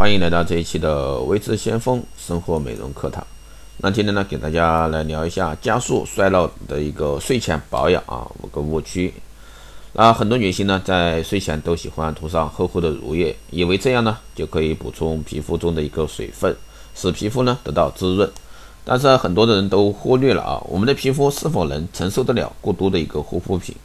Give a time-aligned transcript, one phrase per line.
[0.00, 3.22] 欢迎来到这一期的微知先锋生活美容课堂。
[3.76, 9.12] 那今天呢，给大家来聊一下加速衰老的一个睡前保养啊五个误区。
[9.92, 16.56] 那很多女性呢，在睡前都喜欢涂上厚厚的乳液，以为这样呢就可以补充皮肤中的一个水分，
[16.94, 18.32] 使皮肤呢得到滋润。
[18.86, 23.76] 但是很多的人都忽略了啊，我们的皮肤是否能承受得了过多的一个护肤品？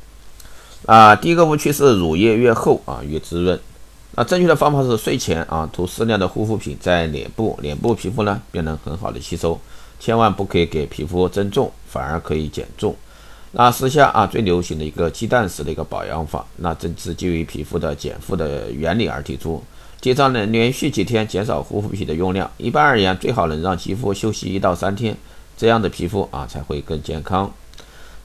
[0.85, 3.59] 啊，第一个误区是乳液越厚啊越滋润。
[4.13, 9.59] 那正确的方法是睡前啊涂适量的护肤品在脸部，脸部皮肤呢便能很好的吸收。
[9.99, 12.95] 千万不可以给皮肤增重，反而可以减重。
[13.51, 19.63] 那时下啊最流行的一个鸡蛋式的一个保养法，那正是基于皮肤的减负的原理而提出。
[20.01, 22.49] 接着呢连续几天减少护肤品的用量。
[22.57, 25.15] 一般而言，最好能让肌肤休息一到三天，
[25.57, 27.51] 这样的皮肤啊才会更健康。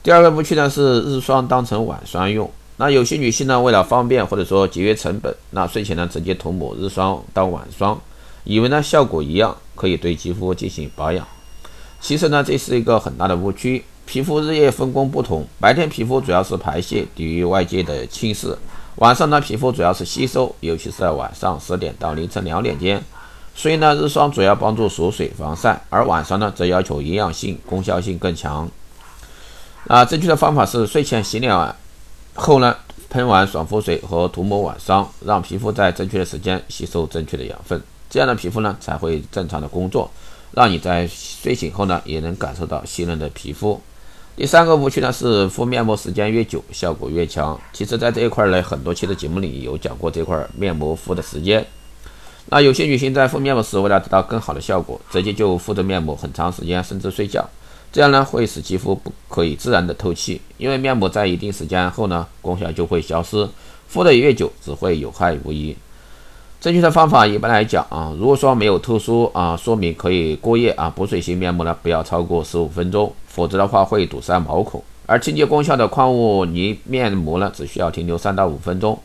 [0.03, 2.51] 第二个误区呢是日霜当成晚霜用。
[2.81, 7.95] 那有些女性呢，为了方便或者说节约成本，那睡前呢直接涂抹日霜当晚霜，
[8.43, 11.23] 以为呢效果一样，可以对肌肤进行保养。
[11.99, 13.83] 其实呢这是一个很大的误区。
[14.07, 18.55] 皮肤日夜分工不同，白天皮肤主要是排泄，抵御外界的侵蚀；
[18.95, 22.99] 晚上呢皮肤主要是吸收，尤其是在晚上十点到凌晨两点间。
[23.53, 28.67] 所以呢日霜主要帮助锁水防晒，而晚霜呢则要求营养性、功效性更强。
[29.85, 31.55] 那正确的方法是睡前洗脸。
[32.33, 32.75] 后呢，
[33.09, 40.09] 喷完爽肤水和涂抹晚霜，让皮肤在正确的时间吸收正确的养分，这样的皮肤呢才会正常的工作，
[40.51, 43.79] 让你在睡醒后呢也能感受到细嫩的皮肤。
[44.37, 47.59] 第三个误区呢是敷面膜时间越久效果越强。
[47.73, 51.63] 其实，在这一块呢，很多期的节目里有讲过这块面膜敷的时间。
[52.47, 57.47] 那有些女性在敷面膜时，为了得到更好的效果，直接就敷着面膜很长时间，甚至睡觉。
[57.91, 63.47] 这样呢，会使肌肤不可以自然的透气，因为面膜在一定时间后呢，功效就会消失，
[63.87, 65.75] 敷的越久，只会有害无益。
[66.61, 74.81] 正确的方法一般来讲啊，如果说没有特殊啊说明可以过夜啊，补水型面膜呢，不要超过十五分钟，否则的话会堵塞毛孔。
[75.05, 78.97] 而清洁功效的矿物泥面膜呢，只需要停留三到五分钟。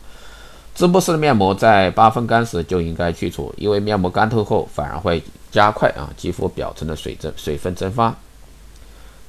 [0.75, 8.15] 织布式的面膜在八分干时就应该去除，因为面膜干透后反而会加快啊肌肤表层的水蒸水分蒸发。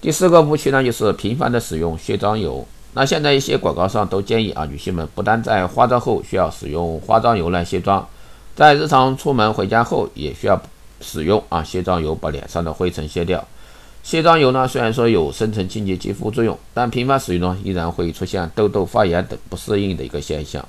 [0.01, 2.65] 第四个误区呢，就是频繁的使用卸妆油。
[2.95, 8.07] 那现在一些广告上都建议啊，女性们不但在化妆后需要使用化妆油来卸妆，
[8.55, 10.61] 在日常出门回家后也需要
[11.01, 13.45] 使用啊卸妆油把脸上的灰尘卸掉。
[14.05, 20.65] 卸妆油呢，虽然说有深层清洁肌肤作用，但频繁使用呢，依然会出现痘痘、发炎等不适应的一个现象。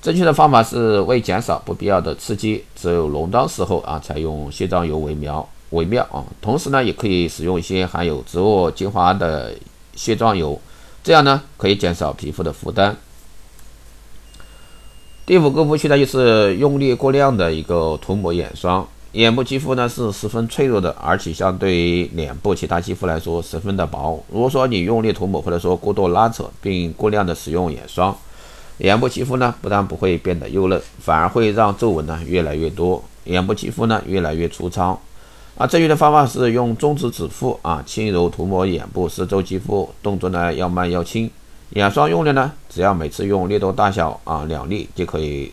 [0.00, 5.46] 正确的方法是为减少不必要的刺激，只有浓妆时候啊，才用卸妆油为妙。
[5.70, 9.54] 微妙啊，同时呢，也可以使用一些含有植物精华的
[9.94, 10.60] 卸妆油，
[11.02, 12.96] 这样呢，可以减少皮肤的负担。
[15.26, 18.86] 第五个误区呢，就是用力过量的一个涂抹眼霜。
[19.12, 24.22] 眼部肌肤呢是十分脆弱的，而且相对于脸部其他肌肤来说十分的薄。
[24.30, 28.16] 如果说你用力涂抹或者说过度拉扯，并过量的使用眼霜，
[28.78, 35.00] 眼部肌肤呢不但不会变得幼嫩，反而会让皱纹呢越来越多，眼部肌肤呢越来越粗糙。
[35.58, 41.28] 啊，正确的方法是用中指指腹啊，轻柔涂抹眼部四周肌肤，动作呢要慢要轻。
[41.70, 45.52] 眼霜用量呢，只要每次用力度大小啊两粒就可以。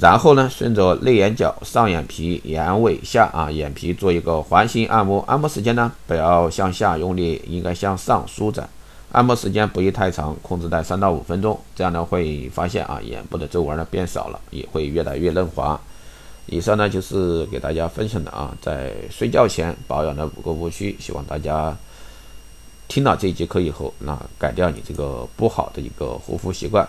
[0.00, 8.66] 然后呢，顺着内眼角、上眼皮、眼尾下啊眼皮做一个环形按摩，按摩时间呢不要向下用力，应该向上舒展。
[9.12, 15.78] 按摩时间不宜太长，控制在三到五分钟，这样呢会发现啊眼部的皱纹呢变少了，也会越来越嫩滑。
[16.46, 21.76] 以上呢就是给大家分享的啊，在睡觉前保养的五个误区，希望大家
[22.88, 26.88] 听了这一节课以后，那改掉你这个不好的一个护肤习惯。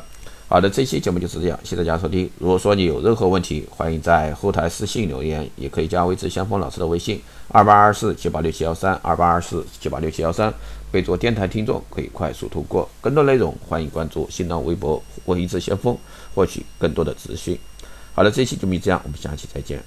[0.50, 2.30] 好的，这期节目就是这样，谢谢大家收听。
[2.38, 10.54] 如果说你有任何问题，欢迎在后台私信留言，也可以加微知先锋老师的微信二八二四七八六七幺三二八二四七八六七幺三，
[10.90, 12.88] 备注电台听众，可以快速通过。
[13.02, 15.98] 更多内容欢迎关注新浪微博微知先锋，
[16.34, 17.60] 获取更多的资讯。
[18.18, 19.80] 好了，这期就这样，我们下期再见。